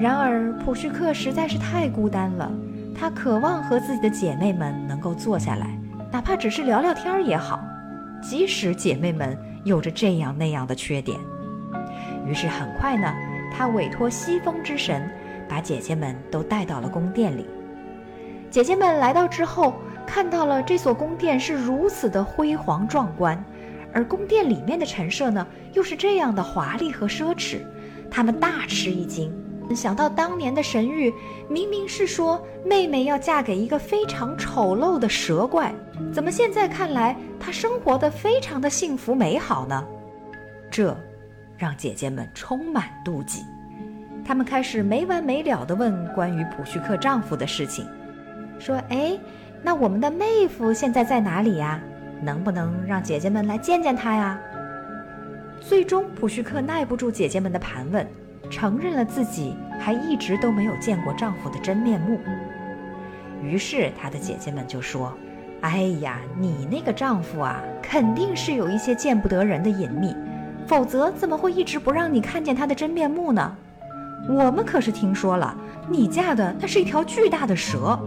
[0.00, 2.48] 然而，普绪克实在是太孤单了，
[2.94, 5.76] 他渴望和自己的姐妹们能够坐下来，
[6.12, 7.60] 哪怕只是聊聊天也好，
[8.22, 11.18] 即使姐妹们有着这样那样的缺点。
[12.24, 13.12] 于是，很快呢，
[13.52, 15.10] 他委托西风之神，
[15.48, 17.44] 把姐姐们都带到了宫殿里。
[18.50, 19.74] 姐姐们来到之后，
[20.08, 23.44] 看到了这所宫殿是如此的辉煌壮观，
[23.92, 27.58] 而宫殿里面的陈设呢，又是这样的华丽和奢侈，
[28.10, 29.30] 他们大吃一惊。
[29.76, 31.12] 想到当年的神谕，
[31.46, 35.74] 明明是说妹妹要嫁给一个非常丑陋的蛇怪，
[36.10, 39.84] 怎么现在看来她生活的非常的幸福美好呢？
[40.70, 40.96] 这
[41.58, 43.42] 让姐姐们充满妒忌，
[44.24, 47.86] 她们开始没完没了地问关于普绪克丈夫的事情，
[48.58, 49.18] 说：“哎，
[49.62, 51.80] 那我们的妹夫现在在哪里呀？
[52.20, 54.38] 能不能让姐姐们来见见他呀？”
[55.60, 58.06] 最终，普绪克耐不住姐姐们的盘问，
[58.48, 62.18] 承认了自己还一直都没有见过丈夫的真面目。
[63.42, 65.12] 于是，她的姐姐们就说
[65.60, 70.16] ：“哎呀，你那个丈夫啊，肯定是有一些见不得人的隐秘，
[70.66, 73.56] 否则怎么会一直不让你看见他的真面目呢？
[74.28, 75.54] 我们可是听说了，
[75.88, 77.98] 你嫁的那是一条巨大的蛇。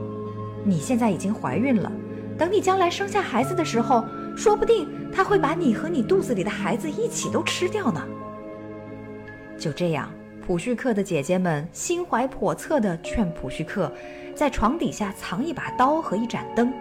[0.64, 1.92] 你现在已经怀孕了，
[2.38, 8.02] 等你将来生下孩子的时候，说不定他会把你和你肚子里的孩子一起都吃掉呢。”
[9.58, 10.12] 就这样，
[10.46, 13.92] 普绪克的姐姐们心怀叵测地劝普绪克。
[14.34, 16.72] 在床底下藏一把刀和一盏灯，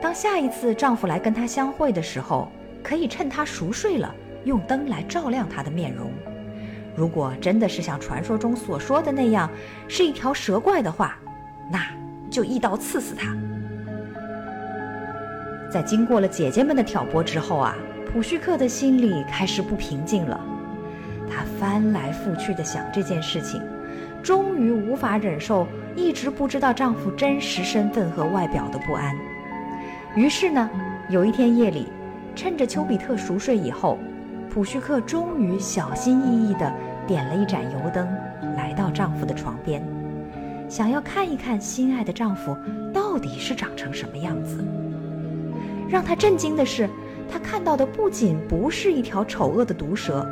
[0.00, 2.48] 当下一次丈夫来跟她相会的时候，
[2.82, 4.12] 可以趁她熟睡了，
[4.44, 6.10] 用灯来照亮她的面容。
[6.96, 9.50] 如果真的是像传说中所说的那样，
[9.86, 11.18] 是一条蛇怪的话，
[11.70, 11.78] 那
[12.34, 13.32] 就一刀刺死他。
[15.70, 17.76] 在经过了姐姐们的挑拨之后啊，
[18.12, 20.40] 普绪克的心里开始不平静了。
[21.30, 23.62] 她翻来覆去的想这件事情，
[24.20, 25.64] 终于无法忍受。
[25.94, 29.14] 一直不知道丈夫真实身份和外表的不安，
[30.16, 30.68] 于是呢，
[31.08, 31.86] 有一天夜里，
[32.34, 33.96] 趁着丘比特熟睡以后，
[34.50, 36.72] 普绪克终于小心翼翼地
[37.06, 38.08] 点了一盏油灯，
[38.56, 39.80] 来到丈夫的床边，
[40.68, 42.56] 想要看一看心爱的丈夫
[42.92, 44.64] 到底是长成什么样子。
[45.88, 46.88] 让她震惊的是，
[47.30, 50.26] 她看到的不仅不是一条丑恶的毒蛇，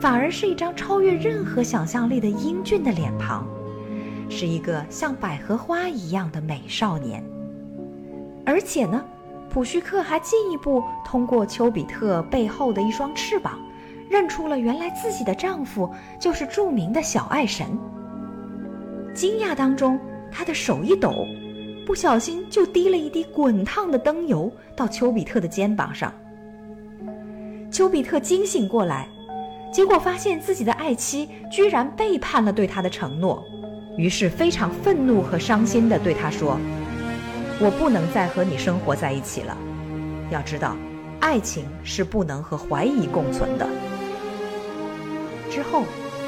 [0.00, 3.46] 反而是一张超越任何想象力的英俊的脸庞。
[4.30, 7.24] 是一个像百合花一样的美少年，
[8.44, 9.02] 而且呢，
[9.48, 13.58] 普绪克还进一步通过丘比特背后的一双翅膀，
[14.10, 17.66] 认出了原来自己的丈夫就是著名的小爱神。
[19.14, 19.98] 惊讶当中，
[20.30, 21.26] 他的手一抖，
[21.86, 26.12] 不小心就滴了一滴滚烫的灯油到丘比特的肩膀上。
[27.70, 29.08] 丘比特惊醒过来，
[29.72, 33.44] 结果发现自己的爱妻居然背叛了对他的承诺。
[33.96, 36.58] 于是非常愤怒和伤心地对他说
[37.60, 39.56] ：“我不能再和你生活在一起了。
[40.30, 40.76] 要知道，
[41.18, 43.66] 爱情是不能和怀疑共存的。”
[45.50, 45.82] 之后，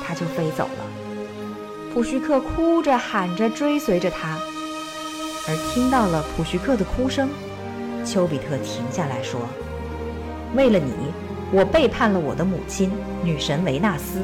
[0.05, 0.80] 他就飞走了。
[1.93, 4.39] 普绪克哭着喊着追随着他，
[5.49, 7.29] 而听到了普绪克的哭声，
[8.05, 9.41] 丘比特停下来说
[10.55, 10.93] ：“为了你，
[11.53, 12.93] 我背叛了我的母亲
[13.25, 14.23] 女神维纳斯，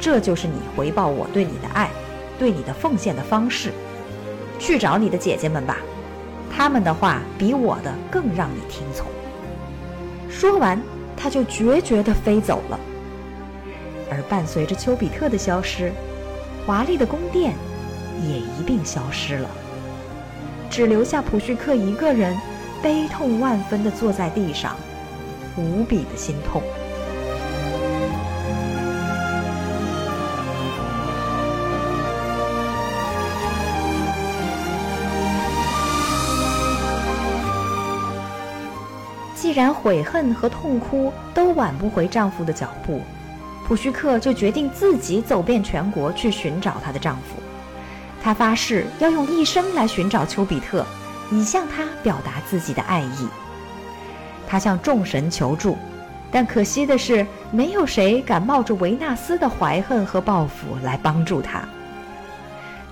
[0.00, 1.90] 这就是你回报我对你的爱。”
[2.38, 3.72] 对你的奉献的方式，
[4.58, 5.78] 去找你的姐姐们吧，
[6.54, 9.06] 他们的话比我的更让你听从。
[10.28, 10.78] 说完，
[11.16, 12.78] 他就决绝地飞走了。
[14.10, 15.90] 而伴随着丘比特的消失，
[16.66, 17.54] 华丽的宫殿
[18.28, 19.48] 也一并消失了，
[20.68, 22.36] 只留下普绪克一个人，
[22.82, 24.76] 悲痛万分地坐在地上，
[25.56, 26.60] 无比的心痛。
[39.36, 43.00] 既然悔恨和痛哭都挽不回丈夫的脚步，
[43.66, 47.42] 普绪克就决定自己走遍全国去寻找她的丈夫。
[48.22, 50.86] 她发誓要用一生来寻找丘比特，
[51.32, 53.28] 以向他表达自己的爱意。
[54.46, 55.76] 她向众神求助，
[56.30, 61.64] 但可惜的是，没有谁敢冒着维纳斯的怀恨和报复来帮助她。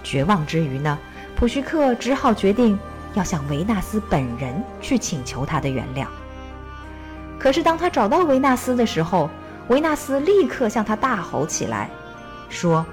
[0.03, 0.99] 绝望之余呢，
[1.37, 2.77] 普绪克只好决定
[3.15, 6.07] 要向维纳斯本人去请求她的原谅。
[7.39, 9.31] 可是，当他找到维纳斯的时候，
[9.68, 11.90] 维纳斯立刻向他大吼起来，
[12.48, 12.85] 说：“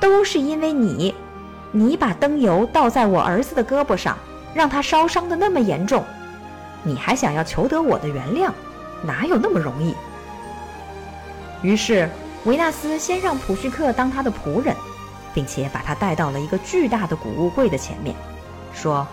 [0.00, 1.14] 都是因为你，
[1.70, 4.16] 你把灯油倒在我儿子的胳膊上，
[4.54, 6.04] 让他烧伤的那么严重，
[6.82, 8.50] 你还想要求得我的原谅，
[9.02, 9.94] 哪有那么容易？”
[11.62, 12.08] 于是，
[12.44, 14.74] 维纳斯先让普绪克当他的仆人，
[15.34, 18.14] 并且把他带到了一个巨大的谷物柜的前面，
[18.72, 19.06] 说：“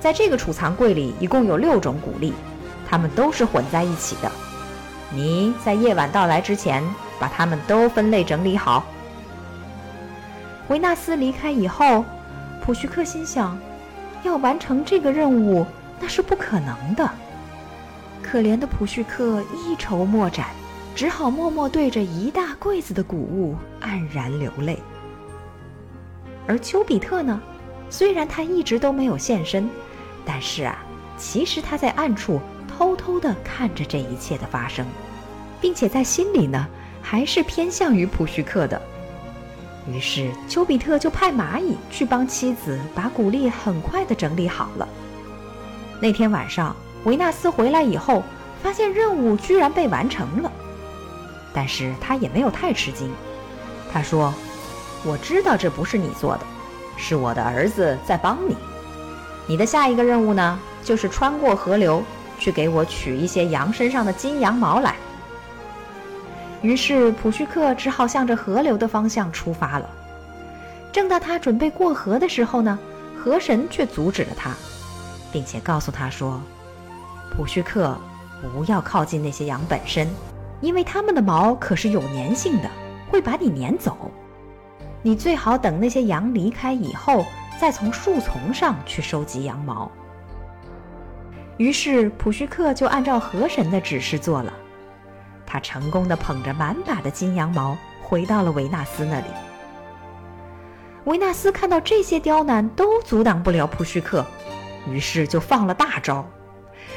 [0.00, 2.32] 在这个储藏柜里，一共有六种谷粒。”
[2.88, 4.30] 它们都是混在一起的。
[5.14, 6.82] 你在夜晚到来之前，
[7.20, 8.84] 把它们都分类整理好。
[10.68, 12.04] 维纳斯离开以后，
[12.64, 13.58] 普绪克心想，
[14.22, 15.66] 要完成这个任务
[16.00, 17.10] 那是不可能的。
[18.22, 20.46] 可怜的普绪克一筹莫展，
[20.94, 24.78] 只好默默对着一大柜子的谷物黯然流泪。
[26.46, 27.40] 而丘比特呢，
[27.90, 29.68] 虽然他一直都没有现身，
[30.24, 30.78] 但是啊，
[31.18, 32.40] 其实他在暗处。
[32.82, 34.84] 偷偷地看着这一切的发生，
[35.60, 36.66] 并且在心里呢，
[37.00, 38.82] 还是偏向于普绪克的。
[39.88, 44.88] 于是丘比特就派蚂蚁去帮妻子把谷粒很快的整理好了。
[46.00, 48.24] 那天晚上，维纳斯回来以后，
[48.60, 50.50] 发现任务居然被完成了，
[51.54, 53.08] 但是他也没有太吃惊。
[53.92, 54.34] 他说
[55.06, 56.40] ：“我知道这不是你做的，
[56.96, 58.56] 是我的儿子在帮你。
[59.46, 62.02] 你的下一个任务呢，就是穿过河流，
[62.42, 64.96] 去给我取一些羊身上的金羊毛来。”
[66.60, 69.88] 于是普须克只好向着河流的方向出发了。
[70.90, 72.76] 正当他准备过河的时候呢，
[73.16, 74.50] 河神却阻止了他，
[75.32, 76.40] 并且告诉他说
[77.30, 77.96] ：“普须克，
[78.40, 80.08] 不要靠近那些羊本身，
[80.60, 82.68] 因为它们的毛可是有粘性的，
[83.08, 83.96] 会把你撵走。
[85.00, 87.24] 你最好等那些羊离开以后，
[87.60, 89.90] 再从树丛上去收集羊毛。”
[91.58, 94.52] 于是普须克就按照河神的指示做了。
[95.46, 99.26] 他成功的捧着满把的金羊毛回到了维纳斯那里。
[101.04, 104.24] 维纳斯看到这些刁难都阻挡不了普须克，
[104.88, 106.24] 于是就放了大招，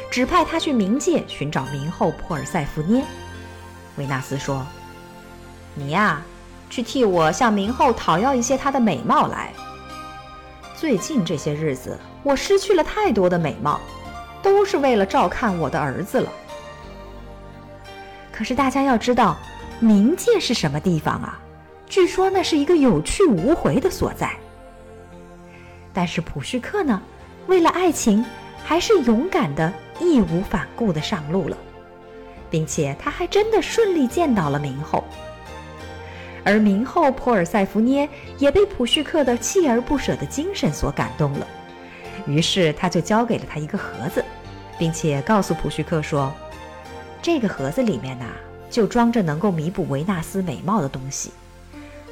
[0.10, 3.04] 指派他去冥界寻找冥后珀尔塞福涅。
[3.98, 4.66] 维纳斯说
[5.74, 6.22] ：“你呀，
[6.70, 9.52] 去替我向冥后讨要一些她的美貌来。
[10.76, 13.80] 最近这些日子，我失去了太多的美貌，
[14.46, 16.32] 都是为了照看我的儿子了。”
[18.32, 19.38] 可是大家要知道，
[19.82, 21.40] 冥界是什么地方啊？
[21.88, 24.32] 据说那是一个有去无回的所在。
[25.94, 27.02] 但是普绪克呢，
[27.48, 28.24] 为了爱情，
[28.64, 31.58] 还是勇敢的、义无反顾的上路了，
[32.50, 35.04] 并且他还真的顺利见到了冥后。
[36.44, 41.48] 而冥后普尔塞福涅也被普绪克的锲而不舍的精神所感动了，
[42.26, 44.24] 于是他就交给了他一个盒子，
[44.78, 46.34] 并且告诉普须克说。
[47.22, 48.26] 这个盒子里面呢，
[48.70, 51.32] 就装着能够弥补维纳斯美貌的东西。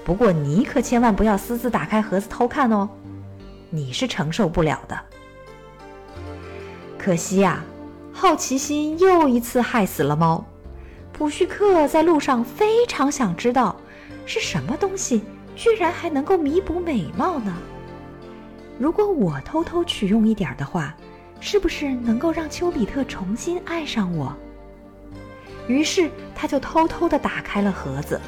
[0.04, 2.90] 不过你可千万不要私自打开盒子偷看哦，
[3.70, 5.00] 你是承受不了的。
[6.98, 7.64] 可惜呀，
[8.12, 10.44] 好奇心又一次害死了猫。
[11.12, 13.76] 普须克在路上非常想知道，
[14.26, 15.24] 是什么东西
[15.56, 17.56] 居然还能够弥补美貌呢？
[18.80, 20.96] 如果我偷偷取用一点的话，
[21.40, 24.36] 是不是能够让丘比特重新爱上我？
[25.68, 28.20] 于是他就偷偷地打开了盒子。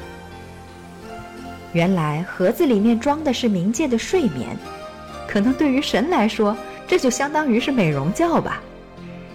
[1.72, 4.56] 原来盒子里面装的是冥界的睡眠，
[5.28, 6.56] 可能对于神来说，
[6.86, 8.62] 这就相当于是美容觉吧。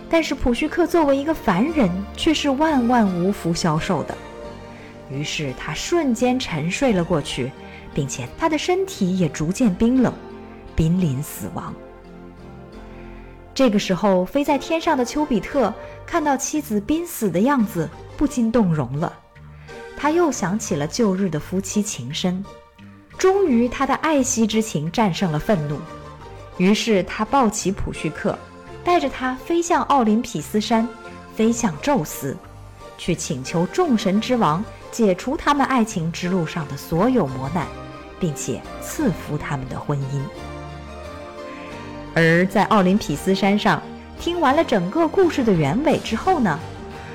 [0.10, 4.18] 但是普须克作为一个凡人，却是万万无福消受的。
[5.12, 7.52] 于是他瞬间沉睡了过去，
[7.94, 10.12] 并且他的身体也逐渐冰冷，
[10.76, 11.74] 濒临死亡。
[13.54, 15.74] 这个时候，飞在天上的丘比特
[16.06, 19.14] 看到妻子濒死的样子，不禁动容了。
[19.98, 22.44] 他又想起了旧日的夫妻情深，
[23.18, 25.78] 终于他的爱惜之情战胜了愤怒。
[26.58, 28.38] 于是他抱起普须克，
[28.84, 30.88] 带着他飞向奥林匹斯山，
[31.36, 32.36] 飞向宙斯，
[32.98, 37.68] 去请求众神之王解除他们爱情之路上的所有磨难，
[38.20, 40.51] 并且赐福他们的婚姻。
[42.14, 43.82] 而在奥林匹斯山上，
[44.20, 46.60] 听完了整个故事的原委之后呢，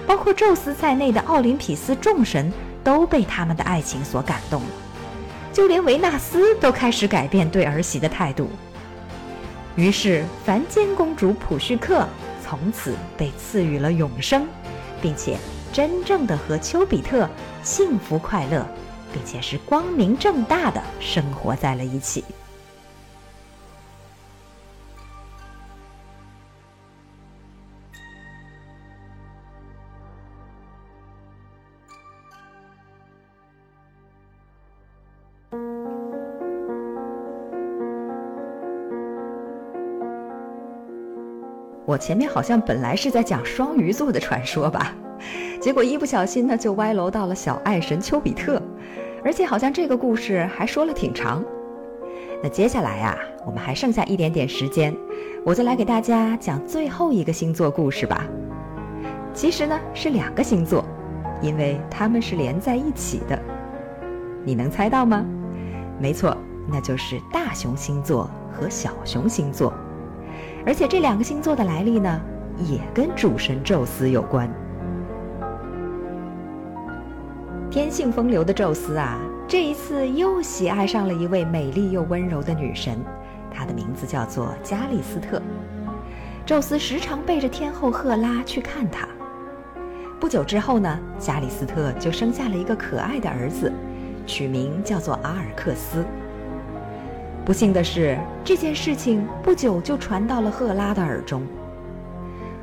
[0.06, 4.68] 包括宙斯在内的奥林匹斯众神都被他们的爱情所感动了，
[5.52, 8.48] 就连维纳斯都开始改变对儿媳的态度。
[9.74, 12.08] 于是，凡间公主普绪克
[12.42, 14.46] 从此被赐予了永生，
[15.02, 15.36] 并且
[15.72, 17.28] 真正的和丘比特
[17.62, 18.66] 幸福快乐，
[19.12, 22.24] 并且是光明正大的生活在了一起。
[41.96, 44.94] 前面好像本来是在讲双鱼座的传说吧，
[45.60, 48.60] 结果一不小心呢就歪楼到了小爱神丘比特，
[49.24, 51.44] 而且好像这个故事还说了挺长。
[52.42, 54.94] 那接下来呀，我们还剩下一点点时间，
[55.44, 58.26] 我就来给大家讲最后一个星座故事吧。
[59.32, 60.84] 其实呢是两个星座，
[61.40, 63.38] 因为它们是连在一起的。
[64.44, 65.24] 你能猜到吗？
[65.98, 66.36] 没错，
[66.70, 69.72] 那就是大熊星座和小熊星座。
[70.66, 72.20] 而且这两个星座的来历呢，
[72.58, 74.50] 也跟主神宙斯有关。
[77.70, 82.98] 天性风流的宙斯啊，这一次又喜爱上了一位美丽又温柔的女神，
[83.48, 85.40] 她的名字叫做加利斯特。
[86.44, 89.06] 宙斯时常背着天后赫拉去看她。
[90.18, 93.72] 不久之后呢，加利斯特就生下了一个可爱的儿子，
[94.26, 96.04] 取名叫做阿尔克斯。
[97.46, 101.46] 不幸的是，这件事情不久就传到了赫拉的耳中。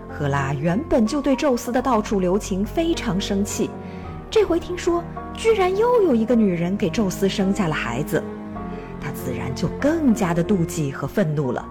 [0.09, 3.69] 赫拉原本就对宙斯的到处留情非常生气，
[4.29, 5.01] 这回听说
[5.33, 8.21] 居然又有一个女人给宙斯生下了孩子，
[8.99, 11.65] 她自然就更加的妒忌和愤怒了。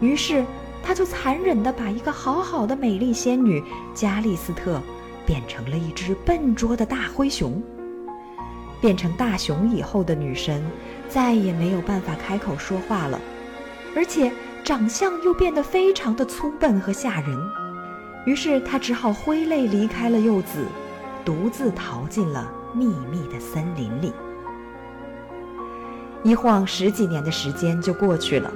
[0.00, 0.44] 于是，
[0.82, 3.62] 她就残忍地把一个好好的美丽仙女
[3.94, 4.82] 加利斯特
[5.24, 7.62] 变成了一只笨拙的大灰熊。
[8.82, 10.60] 变成大熊以后的女神
[11.08, 13.18] 再也没有办法开口说话了，
[13.94, 14.32] 而且
[14.64, 17.38] 长相又变得非常的粗笨和吓人。
[18.26, 20.66] 于是她只好挥泪离开了柚子，
[21.24, 24.12] 独自逃进了密密的森林里。
[26.24, 28.52] 一晃十几年的时间就过去了，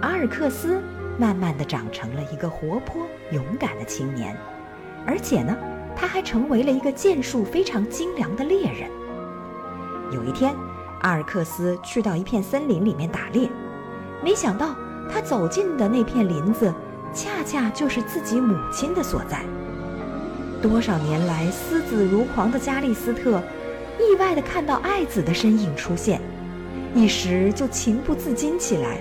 [0.00, 0.80] 阿尔克斯
[1.18, 4.36] 慢慢的长成了一个活泼勇敢的青年，
[5.04, 5.56] 而且呢，
[5.96, 8.88] 他还成为了一个剑术非常精良的猎人。
[10.12, 10.54] 有一天，
[11.00, 13.50] 阿尔克斯去到一片森林里面打猎，
[14.22, 14.74] 没想到
[15.10, 16.72] 他走进的那片林子。
[17.14, 19.40] 恰恰就是自己母亲的所在。
[20.60, 23.40] 多少年来思子如狂的加利斯特，
[23.98, 26.20] 意外地看到爱子的身影出现，
[26.94, 28.98] 一时就情不自禁起来。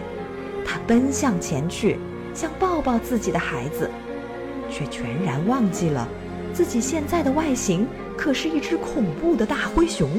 [0.66, 2.00] 他奔向前去，
[2.34, 3.90] 想抱抱自己的孩子，
[4.70, 6.08] 却全然忘记了
[6.54, 7.86] 自己现在的外形
[8.16, 10.10] 可是一只恐怖的大灰熊。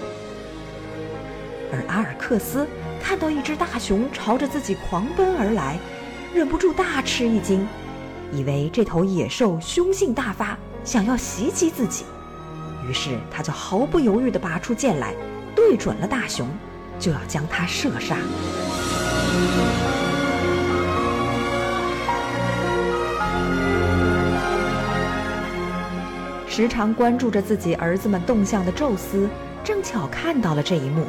[1.76, 2.66] 而阿尔克斯
[3.02, 5.78] 看到一只大熊朝着自己狂奔而来，
[6.34, 7.66] 忍不住大吃一惊。
[8.32, 12.04] 以为这头野兽凶性大发，想要袭击自己，
[12.88, 15.14] 于是他就毫不犹豫地拔出剑来，
[15.54, 16.48] 对准了大熊，
[16.98, 18.16] 就要将它射杀。
[26.48, 29.28] 时常关注着自己儿子们动向的宙斯，
[29.62, 31.04] 正巧看到了这一幕。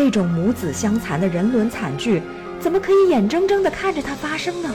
[0.00, 2.22] 这种母子相残的人伦惨剧，
[2.60, 4.72] 怎么可以眼睁睁地看着它发生呢？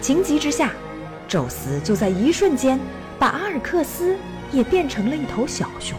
[0.00, 0.72] 情急之下，
[1.28, 2.76] 宙斯就在一瞬间
[3.20, 4.16] 把阿尔克斯
[4.50, 5.96] 也变成了一头小熊。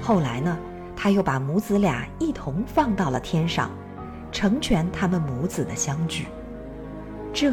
[0.00, 0.58] 后来呢，
[0.96, 3.70] 他又把母子俩一同放到了天上，
[4.32, 6.28] 成全他们母子的相聚。
[7.34, 7.52] 这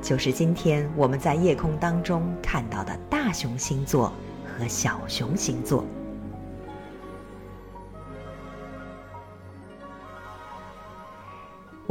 [0.00, 4.12] 就是今天我们在夜空当中看到的大熊星座
[4.46, 5.84] 和小熊星座。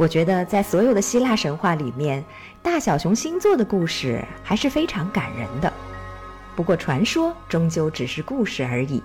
[0.00, 2.24] 我觉得在所有的希腊神话里面，
[2.62, 5.70] 大小熊星座的故事还是非常感人的。
[6.56, 9.02] 不过传说终究只是故事而已。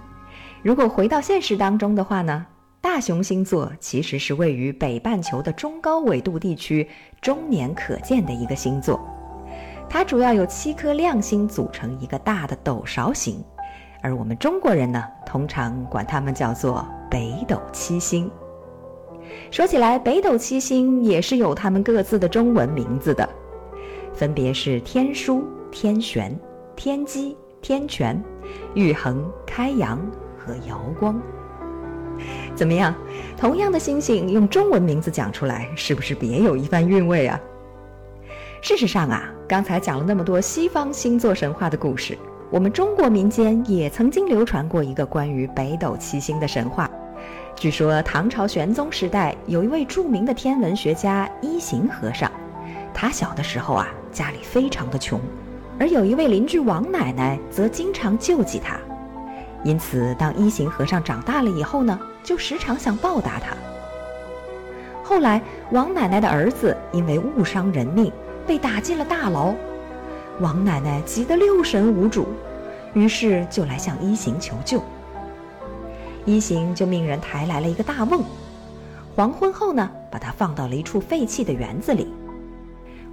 [0.64, 2.46] 如果回到现实当中的话呢，
[2.80, 6.90] 大熊星座其实是位于北半球的中高纬度地区，
[7.22, 8.98] 终年可见的一个星座。
[9.90, 13.44] 它主要由七颗亮星组成一个大的斗勺形，
[14.02, 18.32] 而我们中国人呢，通常管它们叫做北斗七星。
[19.52, 23.28] 说起来，北斗七星也是有他们各自的中文名字的，
[24.14, 26.38] 分别是天枢、天璇、
[26.76, 28.22] 天机、天权、
[28.74, 30.00] 玉衡、开阳
[30.38, 31.20] 和瑶光。
[32.56, 32.96] 怎么样？
[33.38, 37.40] 同样的星星用中文名字讲出来，是不是别有一番韵味啊？
[38.62, 42.18] 事实上啊，刚才讲了那么多西方星座神话的故事，
[42.50, 46.90] 我们中国民间也曾经流传过一个关于北斗七星的神话。
[47.56, 52.30] 据说唐朝玄宗时代有一位著名的天文学家一行和尚，
[52.94, 55.20] 他小的时候啊家里非常的穷，
[55.80, 58.78] 而有一位邻居王奶奶则经常救济他，
[59.64, 63.56] 因此当一行和尚长大了以后呢，就时常想报答他。
[65.02, 65.42] 后来
[65.72, 68.12] 王奶奶的儿子因为误伤人命
[68.46, 69.56] 被打进了大牢，
[70.42, 72.28] 王奶奶急得六神无主，
[72.94, 74.84] 于是就来向一行求救。
[76.26, 78.24] 一行就命人抬来了一个大瓮，
[79.16, 82.12] 黄昏后呢，把它放到了一处废弃的园子里。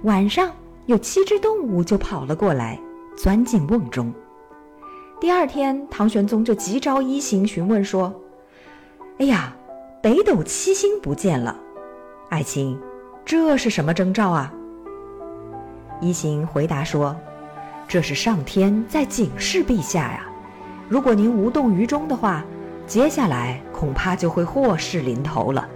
[0.01, 0.49] 晚上
[0.87, 2.79] 有七只动物就跑了过来，
[3.15, 4.11] 钻进瓮中。
[5.21, 8.11] 第二天，唐玄宗就急召一行询问说
[9.19, 9.55] ：“哎呀，
[10.01, 11.55] 北斗七星不见了，
[12.29, 12.75] 爱卿，
[13.23, 14.51] 这是什么征兆啊？”
[16.01, 17.15] 一行回答说
[17.87, 20.25] ：“这是上天在警示陛下呀，
[20.89, 22.43] 如果您无动于衷的话。”
[22.93, 25.67] 接下来恐怕就会祸事临头了，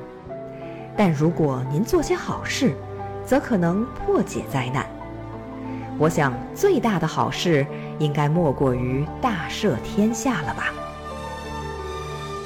[0.95, 2.75] 但如果您做些好事，
[3.25, 4.85] 则可能破解灾难。
[5.97, 7.65] 我想最大的好事
[7.97, 10.71] 应该莫过于大赦天下了吧。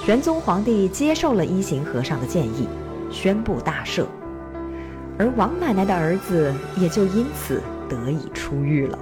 [0.05, 2.69] 玄宗皇帝接受了一行和尚的建议，
[3.11, 4.05] 宣布大赦，
[5.19, 8.97] 而王奶奶的儿子也就因此得以出狱了。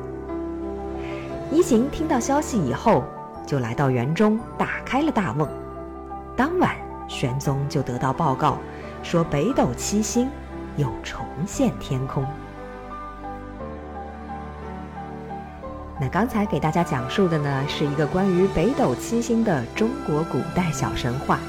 [1.52, 3.04] 一行听到消息以后。
[3.46, 5.50] 就来到园中，打开了大瓮。
[6.40, 6.74] 当晚
[7.10, 8.58] 玄宗就得到报告，
[9.04, 10.30] 说北斗七星
[10.78, 12.26] 又重现天空。
[16.00, 21.40] 那刚才给大家讲述的呢，是一个关于北斗七星的中国古代小神话。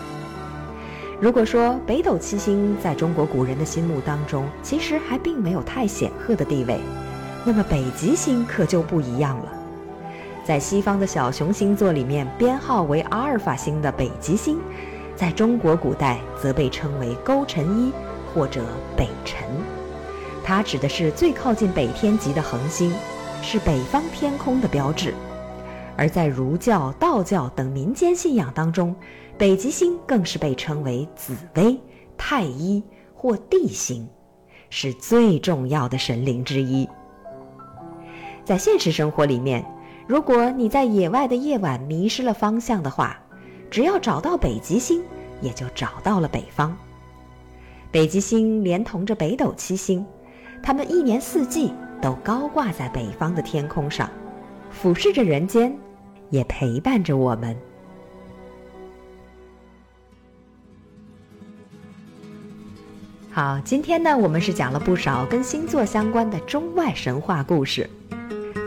[1.20, 6.80] 如果说北斗七星在中国古人的心目当中，其实还并没有太显赫的地位，
[7.45, 9.60] 那么北极星可就不一样了。
[10.45, 14.59] 在西方的小熊星座里面，编号为阿尔法星的北极星，
[15.14, 17.93] 在中国古代则被称为勾陈一
[18.34, 18.64] 或者
[18.97, 19.47] 北辰，
[20.43, 22.93] 它指的是最靠近北天极的恒星。
[23.43, 25.14] 是北方天空的标志，
[25.97, 28.95] 而在儒教、道教等民间信仰当中，
[29.38, 31.80] 北极星更是被称为紫薇、
[32.18, 32.82] 太一
[33.14, 34.07] 或地星，
[34.68, 36.86] 是最重要的神灵之一。
[38.45, 39.64] 在现实生活里面，
[40.11, 43.17] 如果你在野外的夜晚迷失了方向的话，
[43.71, 45.05] 只要找到北极星，
[45.41, 46.77] 也就找到了北方。
[47.93, 50.05] 北极星连同着北斗七星，
[50.61, 51.73] 它们一年四季。
[52.03, 54.11] 都高挂在北方的天空上，
[54.71, 55.73] 俯视着人间，
[56.31, 57.57] 也陪伴着我们。
[63.31, 67.89] 好，今天呢，我们是讲了不少跟星座相关的中外神话故事。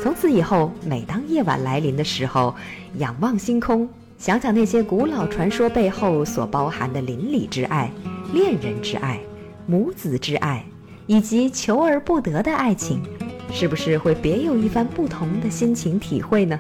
[0.04, 2.54] 从此以后，每当夜晚来临的时候，
[2.98, 3.88] 仰望星空，
[4.18, 7.90] 想想那些古老传说背后所包含的邻里之爱、
[8.34, 9.18] 恋人之爱、
[9.66, 10.62] 母子之爱，
[11.08, 13.02] 以及求而不得的爱情。
[13.50, 16.60] 是不是会别有一番不同的心情体会呢？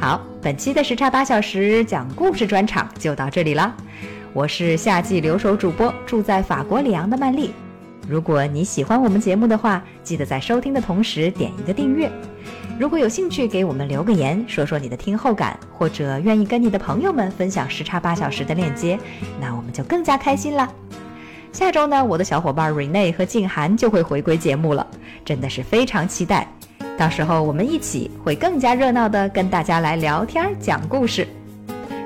[0.00, 3.76] 好，本期的时差八小时讲故事专场就到这里了。
[4.32, 7.50] 我是夏季留守主播，住在法国里昂的曼丽。
[8.08, 12.10] 如果你喜欢我们节目的话，记得在收听的同时点一个订阅。
[12.78, 18.98] 如果有兴趣给我们留个言，说说你的听后感，或者愿意跟你的朋友们分享时差八小时的链接，
[19.40, 20.72] 那我们就更加开心了。
[21.52, 24.86] 下周呢，我的小伙伴 Rene 和静涵就会回归节目了，
[25.24, 26.48] 真的是非常期待。
[26.96, 31.28] 到时候我们一起会更加热闹的跟大家来聊天讲故事。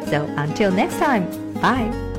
[0.07, 1.25] So until next time,
[1.61, 2.12] bye.